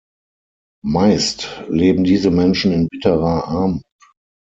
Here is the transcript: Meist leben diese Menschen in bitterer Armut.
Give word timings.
Meist 0.83 1.61
leben 1.69 2.03
diese 2.03 2.31
Menschen 2.31 2.71
in 2.71 2.87
bitterer 2.87 3.47
Armut. 3.47 3.83